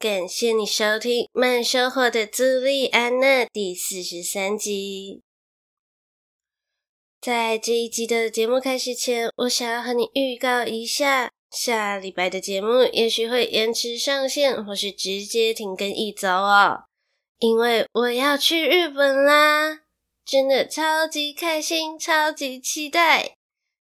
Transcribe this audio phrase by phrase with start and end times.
[0.00, 5.20] 感谢你收听《慢生活的朱莉安娜》第四十三集。
[7.20, 16.84] 在这一集的节目开始前，我想要和你预告一下，下礼拜的节目也许会延迟上线，或是直接停更一周哦，
[17.38, 19.82] 因为我要去日本啦！
[20.24, 23.36] 真的超级开心，超级期待！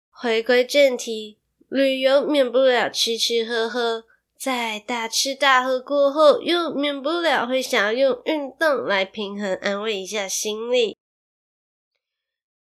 [0.09, 4.05] 回归正题，旅游免不了吃吃喝喝，
[4.37, 10.97] 在大吃大喝过后，又免不了会想要用运动来平衡安慰一下心理。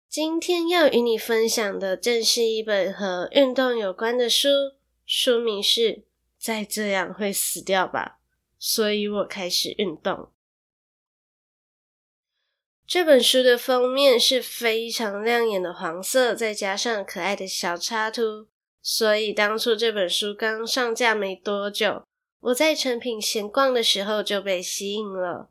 [0.09, 4.49] 今天要与你分享的正是一本和运动有关的书，
[5.05, 5.93] 书名是
[6.39, 8.17] 《再这样会死掉吧》。
[8.61, 10.31] 所以我开始运动。
[12.87, 18.49] 这本书的封面是非常亮眼的黄色，再加上可爱的小插图，
[18.83, 22.05] 所以当初这本书刚上架没多久，
[22.41, 25.51] 我在成品闲逛的时候就被吸引了。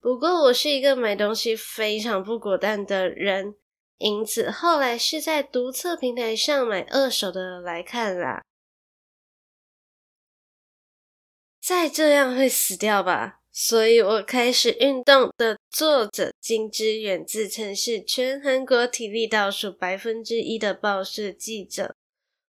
[0.00, 3.56] 不过我是一个买东西非常不果断的人，
[3.98, 8.42] 因此后来是在读册平台上买二手的来看啦。
[11.70, 13.42] 再这样会死掉吧？
[13.52, 21.94] 所以我开始运动的作者金之远自称是全韩国体力倒数百分之一的报社记者，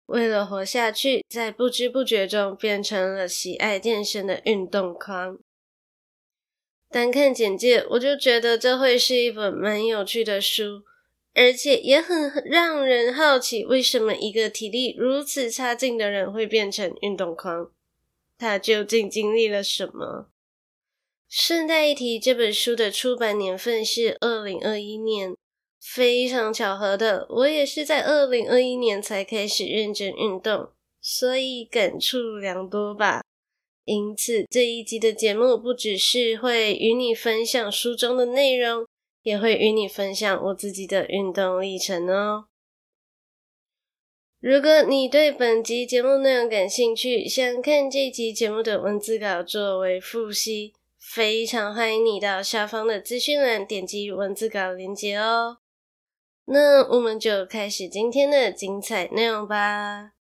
[0.07, 5.41] 为了活下去，在不知不觉中变成了喜爱健身的运动狂。
[6.89, 10.85] 单看简介，我就觉得这会是一本蛮有趣的书，
[11.35, 17.73] 而且也很让人好奇，为什么一个体力如此差劲的人会变成运动狂。
[18.41, 20.31] 他究竟经历了什么？
[21.29, 25.37] 顺带一提，这本书的出版年份是二零二一年。
[25.79, 33.23] 非常巧合的，我也是在二零二一年才开始认真运动，所以感触良多吧。
[33.85, 38.87] 因此，这一集的节目不只是会与你分享书中的内容，
[39.23, 42.47] 也会与你分享我自己的运动历程哦。
[44.41, 55.59] 如果你对本集节目内容感兴趣，想看这集节目的文字稿作为复习，非常欢迎你到下方的资讯栏点击文字稿连接哦。
[56.47, 60.13] 那我们就开始今天的精彩内容吧。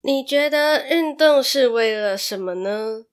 [0.00, 3.06] 你觉得运动是为了什么呢？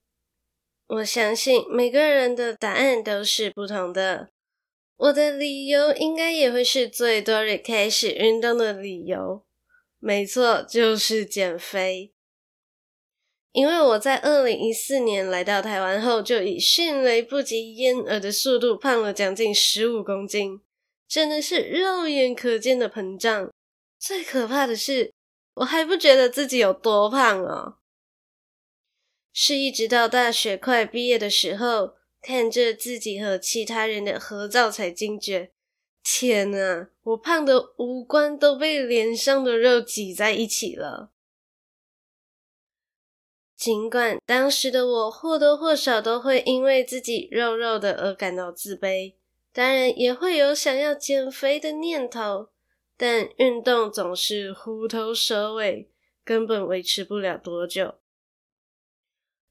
[0.88, 4.33] 我相信每个人的答案都是不同的。
[5.04, 9.46] 我的理由应该也会是最多人开始运动的理由，
[10.00, 12.14] 没错，就是减肥。
[13.52, 20.62] 因为我在二零一四年来到台湾后，就以迅雷不及掩耳的速度胖了将近十五公斤，
[21.06, 23.52] 真的是肉眼可见的膨胀。
[24.00, 25.12] 最可怕的是，
[25.56, 27.80] 我还不觉得自己有多胖哦，
[29.34, 31.96] 是一直到大学快毕业的时候。
[32.24, 35.52] 看着自己和其他人的合照，才惊觉，
[36.02, 41.12] 天哪，我胖的五官都被脸上的肉挤在一起了。
[43.58, 49.16] 尽管当时的我或多或少都会因为自己肉肉的而感到自卑，
[49.52, 52.48] 当然也会有想要减肥的念头，
[52.96, 55.90] 但运动总是虎头蛇尾，
[56.24, 57.96] 根本维持不了多久。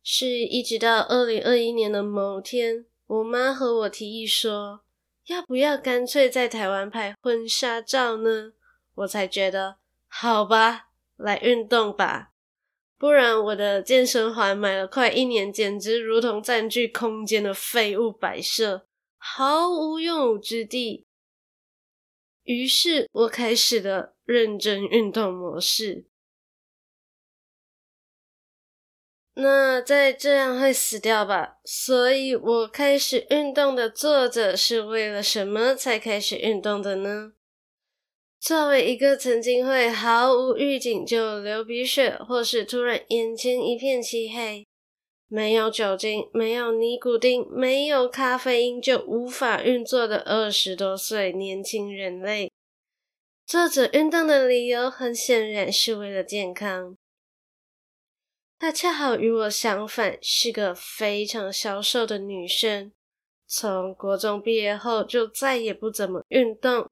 [0.03, 4.81] 是一直到二零二一年的某天，我妈和我提议说，
[5.27, 8.53] 要不要干脆在台湾拍婚纱照呢？
[8.97, 9.77] 我才觉得，
[10.09, 12.31] 好吧，来运动吧。
[12.99, 21.07] 不然我的健身环买了快一年，简直如同占据空间的废物摆设，毫无用武之地。
[22.45, 26.07] 于是我开始了认真运动模式。
[29.35, 31.57] 那再这样会死掉吧？
[31.65, 37.33] 所以我开始运动的作者是为了什么才开始运动的呢？
[38.39, 44.67] 作为一个曾经会毫无预警就流鼻血，或是突然眼前一片漆黑，
[45.29, 52.51] 没有酒精、没有尼古丁、没有咖啡因就无法运作的二十多岁年轻人类，
[53.47, 56.97] 作者运动的理由很显然是为了健康。
[58.63, 62.93] 她恰好与我相反，是个非常消瘦的女生，
[63.45, 66.89] 从国中毕业后就再也不怎么运动。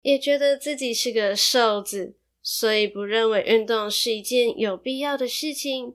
[0.00, 5.94] 也觉得自己是个瘦子，所以不认为运动是一件有必要的事情。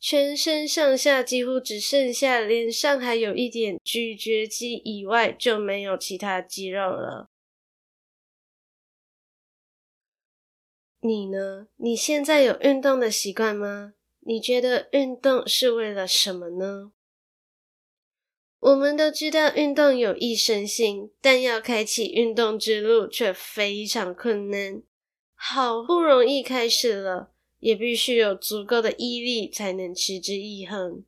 [0.00, 7.28] 全身上下几乎只剩下脸上还有一点咀嚼肌以外，就没有其他肌肉了。
[11.00, 11.68] 你呢？
[11.76, 13.92] 你现在有运动的习惯吗？
[14.26, 16.92] 你觉得运动是为了什么呢？
[18.60, 24.82] 我们都知道运动有益身心，但要开启运动之路却非常困难。
[25.34, 31.04] 好不容易开始了，也必须有足够的毅力才能持之以恒。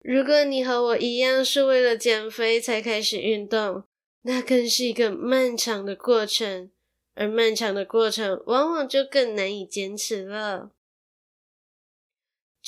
[0.00, 3.84] 如果你和我一样是为了减肥才开始运动，
[4.22, 6.72] 那更是一个漫长的过程，
[7.14, 10.72] 而漫长的过程往往就更难以坚持了。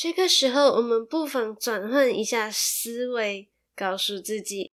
[0.00, 4.70] 这个时候，我们不妨转换一下思维，告诉自己，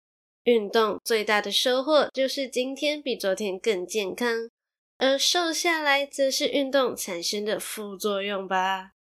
[0.44, 4.48] 运动最大的收获就是今天比昨天更健康，
[4.96, 8.92] 而瘦下来则是运动产生的副作用吧。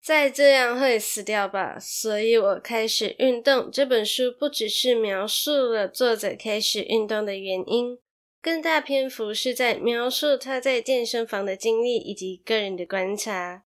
[0.00, 3.70] 再这样会死掉吧，所以我开始运动。
[3.70, 7.98] 这本书不只是描述了作者开始运动的原因。
[8.44, 13.64] 更大篇幅是在描述他在健身房的经历以及个人的观察。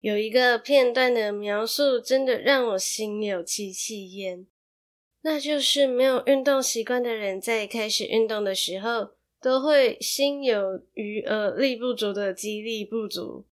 [0.00, 4.48] 有一个片段的描述真的让我心有戚戚焉，
[5.20, 9.10] 那就是没有运动习惯的人在开始运动的时候，
[9.40, 13.46] 都会心有余而力不足的肌力不足。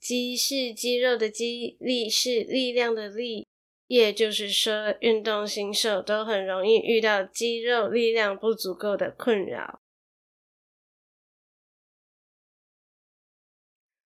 [0.00, 3.46] 肌是肌肉的肌，力是力量的力。
[3.86, 9.80] 也就是说，运动新手都很容易遇到肌肉力量不足够的困扰。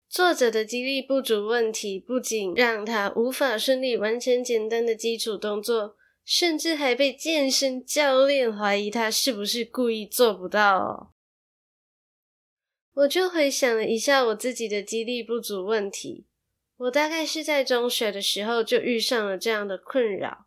[0.09, 11.13] 作者的肌力不足问题，不仅让他无法顺利完成简单的基础动作，甚至还被健身教练怀疑他是不是故意做不到哦。
[12.95, 16.28] 我就回想了一下我自己的肌力不足问题。
[16.79, 20.47] 我大概是在中学的时候就遇上了这样的困扰。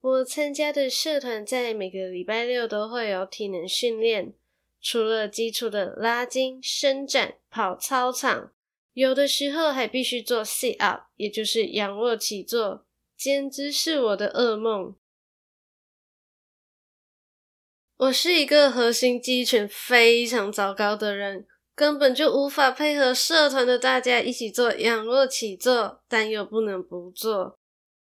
[0.00, 4.34] 我参加的社团在每个礼拜六都会有体能训练，
[4.80, 8.52] 除了基础的拉筋、伸展、跑操场，
[8.92, 12.84] 有的时候还必须做 sit up，也就是仰卧起坐，
[13.16, 14.96] 简直是我的噩梦。
[17.98, 21.46] 我是一个核心肌群非常糟糕的人。
[21.74, 27.56] 根本就无法配合社团的大家一起做仰卧起坐，但又不能不做。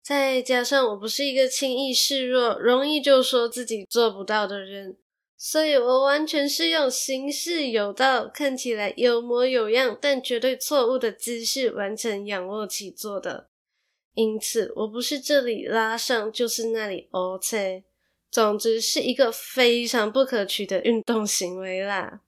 [0.03, 4.97] 再加上我不是一个轻易示弱、容易就说自己做不到的人，
[5.37, 13.49] 所以我完全是用形式有道、看起来有模有样，但绝对错误的姿势完成仰卧起坐的。
[14.15, 17.83] 因此，我不是这里拉伤，就是那里 OK。
[18.31, 22.21] 总之，是一个非常不可取的运动行为啦。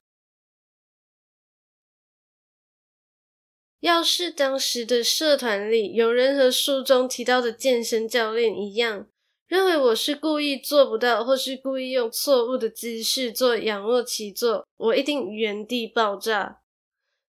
[3.83, 9.07] 要是当时的社团里有人和书中提到的健身教练一样，
[9.45, 16.61] 认为我是故意做不到，或是故意用错误的姿势做仰卧起坐，我一定原地爆炸。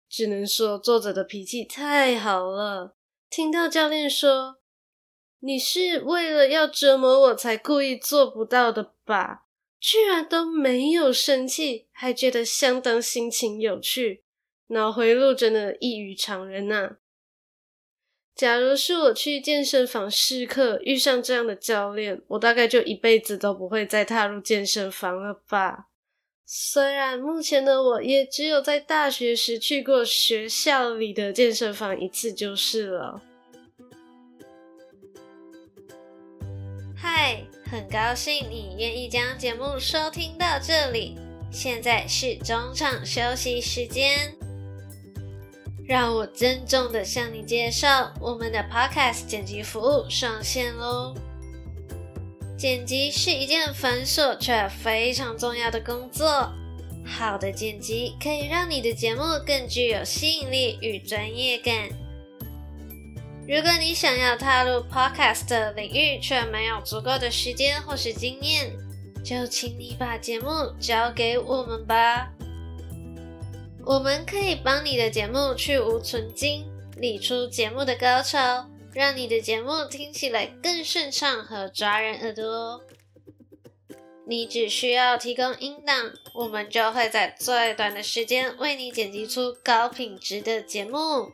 [0.09, 2.95] 只能说作者的脾气太好了，
[3.29, 4.59] 听到教练说
[5.43, 9.47] ：“你是为了要折磨我才故意做不到的吧？”
[9.83, 14.24] 居然都没有生气，还觉得相当心情有趣，
[14.69, 16.97] 脑回路真的异于常人呐、啊。
[18.35, 25.87] 假如是我去健身房试课，遇上这样的教练，我大概就一辈子都不会再踏入健身房了吧。
[26.47, 33.23] 虽然目前的我也只有在大学时去过学校里的健身房一次就是了。
[36.97, 41.17] 嗨，很高兴你愿意将节目收听到这里。
[41.53, 44.37] 现在是中场休息时间，
[45.87, 51.15] 让我郑重的向你介绍我们的 Podcast 剪辑服务上线喽。
[52.57, 56.51] 剪辑是一件繁琐却非常重要的工作。
[57.05, 61.75] 好的剪辑可以让你的节目更具有吸引力与专业感。
[63.47, 68.73] 如果你想要踏入 Podcast 领域，却没有足够的时间或是经验，
[69.23, 70.49] 就请你把节目
[70.81, 72.34] 交给我们吧。
[73.87, 76.65] 我们可以帮你的节目去芜存金，
[76.97, 78.67] 理出节目的高潮。
[78.95, 82.81] 让你的节目听起来更顺畅和抓人耳朵。
[84.27, 91.33] 你只需要提供音档，我们就会在最短的时间为你剪辑出高品质的节目。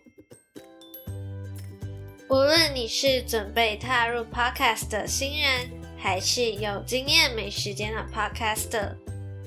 [2.31, 8.97] 无论你是准备踏入 Podcast 的新人，还是有经验没时间的 Podcaster，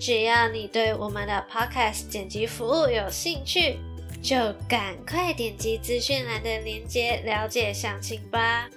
[0.03, 3.79] 只要你对我们的 Podcast 剪辑服务有兴趣。
[4.21, 4.35] 就
[4.69, 8.69] 赶快点击资讯栏的链接，了解详情吧。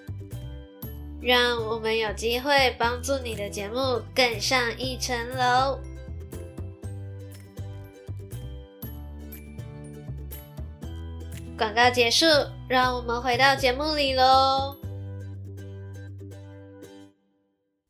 [1.21, 5.79] 让我们有机会帮助你的节目更上一层楼。
[11.57, 12.27] 广告结束，
[12.69, 14.77] 让我们回到节目里喽。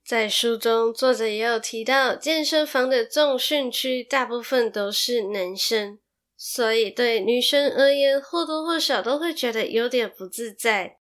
[0.07, 5.99] 在书中，作者也有提到，健身房的重训区大部分都是男生。
[6.37, 10.99] 所以，对女生而言，或多或少都会觉得有点不自在。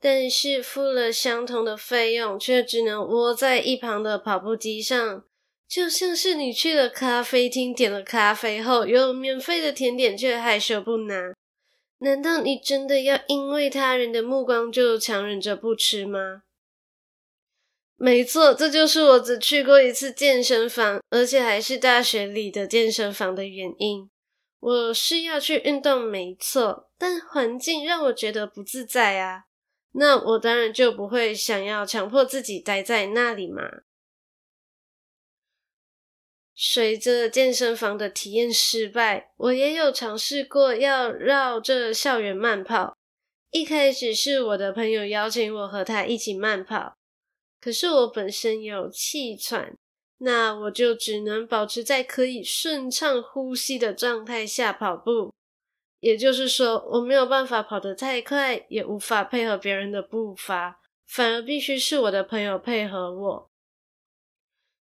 [0.00, 5.22] 但是，付了相同的费用，却只能窝在一旁的跑步机上，
[5.68, 11.34] 就像是你去了咖啡厅，点了咖啡后，有免费的甜点，却害羞不拿。
[11.98, 16.44] 难道你真的要因为他人的目光就强忍着不吃吗？
[18.02, 24.08] 没错，这就是我只去过一次健身房，而且还是大学里的健身房的原因。
[24.58, 29.42] 我是要去运动，没错，但环境让我觉得不自在啊。
[29.92, 33.64] 那我当然就不会想要强迫自己待在那里嘛。
[36.54, 42.96] 随着健身房的体验失败，我也有尝试过要绕着校园慢跑。
[43.50, 46.94] 一开始是我的朋友邀请我和他一起慢跑，
[47.60, 49.74] 可是我本身有气喘。
[50.22, 55.32] 那我就只能保持在可以顺畅呼吸的状态下跑步，
[56.00, 63.50] 也就是说，我没有办法跑得太快，也无法配合别人的步伐，反而必须是我的朋友配合我。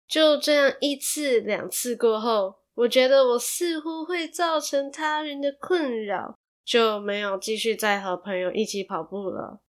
[0.07, 9.60] 就这样一次两次过后，我觉得我似乎会造成他人的困扰，就没有继续再和朋友一起跑步了。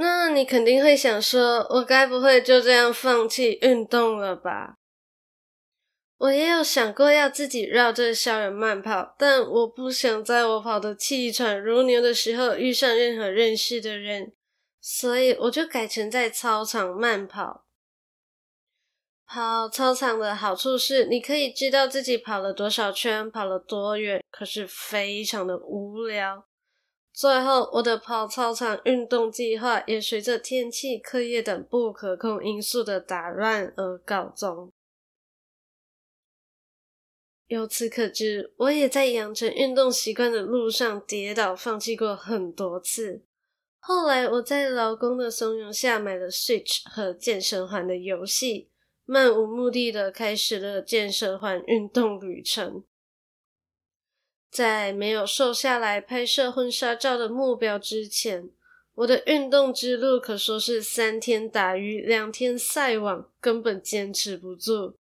[0.00, 4.76] 那你肯定会想说，我该不会就这样放弃运动了吧？
[6.18, 14.32] 我也有想过要自己绕着校园慢跑，但我不想在我跑得气喘如牛的时候遇上任何认识的人，
[14.80, 17.64] 所以我就改成在操场慢跑。
[19.26, 26.47] 跑操场的好处是，你可以知道自己跑了多少圈，跑了多远，可是非常的无聊。
[27.18, 34.70] 最后，我的跑操场运动计划也随着天气、课业等不可控因素的打乱而告终。
[37.48, 43.24] 由此可知，我也在养成运动习惯的路上跌倒、放弃过很多次。
[43.80, 48.70] 后来，我在老公的怂恿下买了 Switch 和健身环的游戏，
[49.04, 52.84] 漫无目的的开始了健身环运动旅程。
[54.58, 58.50] 在没有瘦下来拍摄婚纱照的目标之前，
[58.96, 64.96] 我的运动之路可说是三天打鱼两天晒网，根本坚持不住。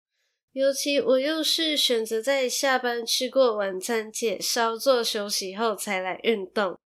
[0.52, 6.78] 尤其我又是选择在下班吃过晚餐且稍作休息后才来运动，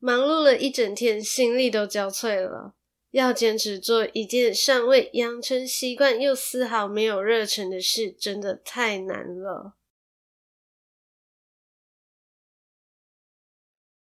[0.00, 2.74] 忙碌了一整天，心力都交瘁了。
[3.12, 9.74] 要坚持做一件尚未养成习惯又丝毫没有热忱的事，真的太难了。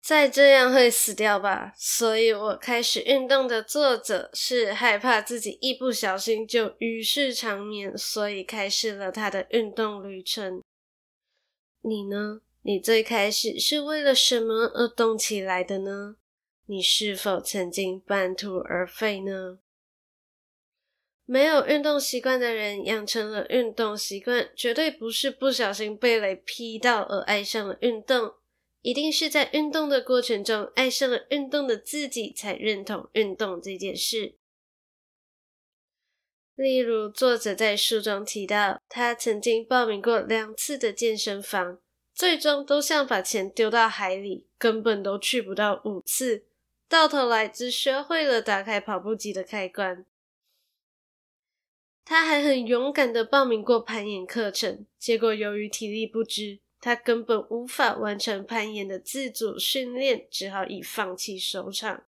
[0.08, 10.62] 再这样会死掉吧，所以我开始运动的作者是害怕自己一不小心就与世长眠，所以开始了他的运动旅程。
[11.82, 12.40] 你呢？
[12.62, 16.16] 你最开始是为了什么而动起来的呢？
[16.64, 19.58] 你是否曾经半途而废呢？
[21.26, 28.32] 没有运动习惯的人养成了运动习惯，绝对不是不小心被雷劈到而爱上了运动，
[28.80, 34.36] 一定是在运动的过程中爱上了运动的自己，才认同运动这件事。
[36.54, 41.78] 例如，作者在书中提到，他曾经报名过两次的健身房，
[42.12, 46.46] 最终都像把钱丢到海里，根本都去不到五次，
[46.88, 50.04] 到头来只学会了打开跑步机的开关。
[52.04, 62.04] 他还很勇敢的报名过攀岩课程，结果由于体力不支，他根本无法完成攀岩的自主训练，只好以放弃收场。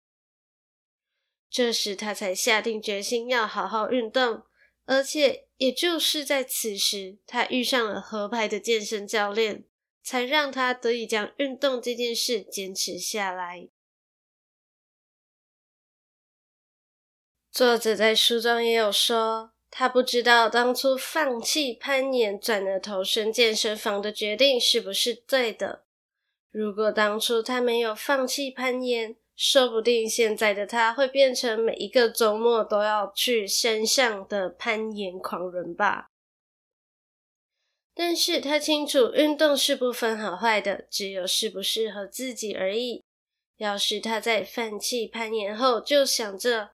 [1.51, 4.43] 这时他才下定决心要好好运动，
[4.87, 9.65] 而且也就是在此时，他遇上了合拍的健身教练，
[10.03, 13.69] 才让他得以将运动这件事坚持下来。
[17.53, 19.54] 作者在书中也有说。
[19.77, 25.83] 他不知道当初放弃攀岩，转而投身健身房的决定是不是对的。
[26.53, 36.07] 如果当初他没有放弃攀岩，说不定现在的他会变成每一个周末都要去山上的攀岩狂人吧。
[37.93, 43.03] 但是他清楚，运动是不分好坏的，只有适不适合自己而已。
[43.57, 46.74] 要是他在放弃攀岩后就想着，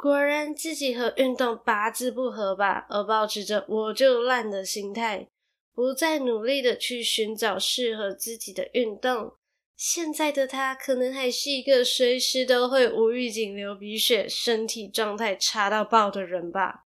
[0.00, 5.28] 果然自己和运动八字不合吧，而保持着我就烂的心态，
[5.74, 9.34] 不再努力的去寻找适合自己的运动。
[9.76, 16.86] 现在的他可能还是一个随时都会无预警流鼻血、身体状态差到爆的人吧。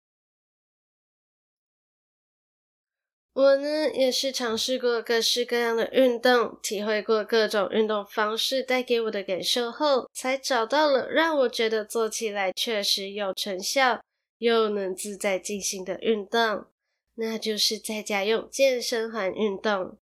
[3.35, 14.01] 我呢，也是尝试过各式各样的运动，体会过各种运动方式带给我的感受后，才找到了让我觉得做起来确实有成效，
[14.39, 16.67] 又能自在进行的运动，
[17.17, 19.99] 那就是在家用健身环运动。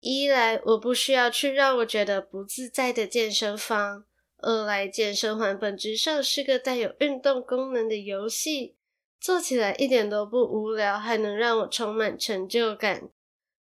[0.00, 4.02] 一来，我不需要去让我觉得不自在的健身房；
[4.38, 8.74] 二来，健身环本质上是个带有运动功能的游戏。
[9.20, 13.10] 做起来一点都不无聊，还能让我充满成就感。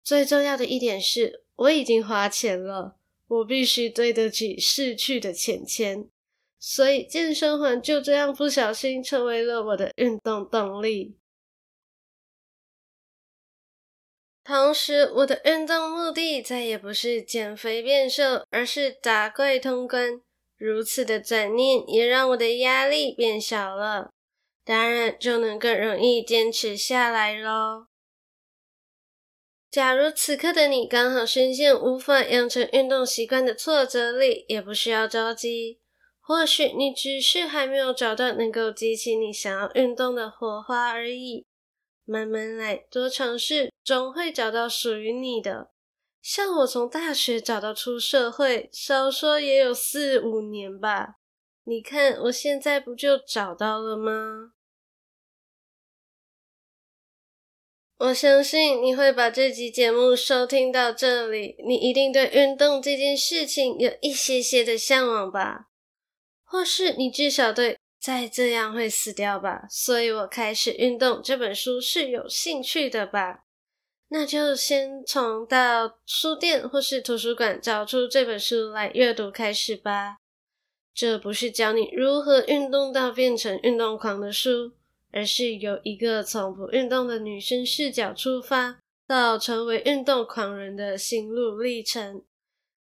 [0.04, 6.10] 最重要的一点是，我已经花钱了，我必须对得起逝去的钱钱。
[6.60, 11.16] 所以健身环就这样不小心成为了我的运动动力。
[14.44, 20.22] 同时，我的运动目的再也不是减肥变瘦，而是打怪通关。
[20.58, 24.12] 如此的转念也让我的压力变小了。
[24.68, 27.88] 当然就能更容易坚持下来喽。
[29.72, 35.80] 假如此刻的你刚好深陷无法养成运动习惯的挫折里，也不需要着急。
[36.20, 41.46] 或许你只是还没有找到能够激起你想要运动的火花而已。
[42.04, 45.72] 慢慢来，多尝试，总会找到属于你的。
[46.22, 51.16] 像我从大学找到出社会，少说也有四五年吧。
[51.64, 54.52] 你看我现在不就找到了吗？
[58.00, 65.70] 我相信你会把这集节目收听到这里，你一定对运动这件事情有一些些的向往吧？
[66.44, 69.64] 或是你至少对再这样会死掉吧？
[69.72, 73.46] 所以我开始运动这本书是有兴趣的吧？
[74.10, 80.18] 那就先从到书店或是图书馆找出这本书来阅读开始吧。
[80.94, 84.74] 这不是教你如何运动到变成运动狂的书。
[85.18, 88.78] 而是由一个从不运动的女生视角出发，
[89.08, 92.22] 到成为运动狂人的心路历程，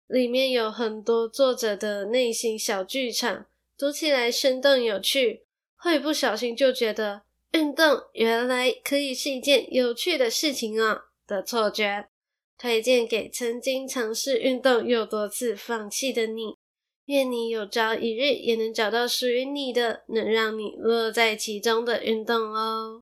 [0.08, 3.45] 里面有很多作者的内心小剧场，
[3.78, 5.45] 读起来生动有趣，
[5.78, 7.21] 会不小心就觉得
[7.54, 12.10] 运动原来可以是一件有趣的事情啊的错觉，
[12.58, 16.58] 推荐给曾经尝试运动又多次放弃的你。
[17.06, 23.02] 愿你有朝一日也能找到属于你的，能让你乐在其中的运动哦。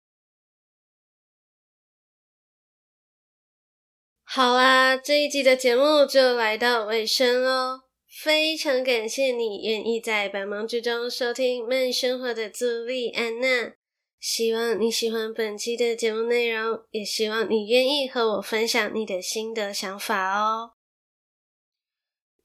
[4.25, 7.81] 好啦，这一集的节目就来到尾声喽。
[8.07, 13.73] 非常感谢你愿意在百忙之中收听慢生活的朱莉安娜。
[14.19, 20.72] 希望你喜欢本期的节目内容，也希望你愿意和我分享你的心得想法哦。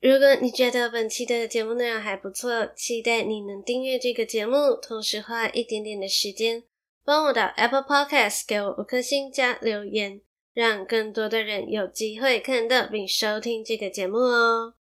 [0.01, 6.63] 如果你觉得本期的节目内容还不错，期待你能订阅这个节目，同时花一点点的时间
[7.05, 10.21] 帮我到 Apple Podcast 给我五颗星加留言，
[10.55, 14.75] 让更多的人有机会看到并收听这个节目哦。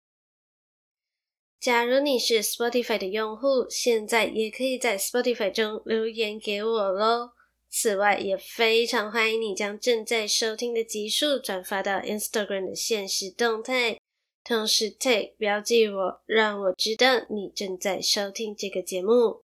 [1.61, 7.31] 假如你是 Spotify 的用户，现在也可以在 Spotify 中留言给我喽。
[7.71, 13.99] 此外，也非常欢迎你将正在收听的集数转发到 Instagram 的限时动态。
[14.45, 19.41] 同时 tag 标记我，让我知道你正在收听这个节目。